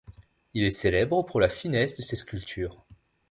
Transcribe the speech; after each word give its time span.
Il 0.55 0.63
est 0.63 0.71
célèbre 0.71 1.21
pour 1.21 1.39
la 1.39 1.47
finesse 1.47 1.93
de 1.95 2.01
ses 2.01 2.15
sculptures. 2.15 2.83